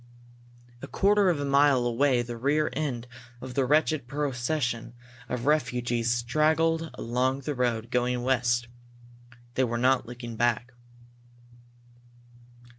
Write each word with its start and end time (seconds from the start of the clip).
A 0.81 0.87
quarter 0.87 1.29
of 1.29 1.39
a 1.39 1.45
mile 1.45 1.85
away 1.85 2.23
the 2.23 2.35
rear 2.35 2.71
end 2.73 3.05
of 3.39 3.53
the 3.53 3.65
wretched 3.65 4.07
procession 4.07 4.95
of 5.29 5.45
refugees 5.45 6.09
straggled 6.09 6.89
along 6.95 7.41
the 7.41 7.53
road, 7.53 7.91
going 7.91 8.23
west. 8.23 8.67
They 9.53 9.63
were 9.63 9.77
not 9.77 10.07
looking 10.07 10.35
back. 10.37 10.73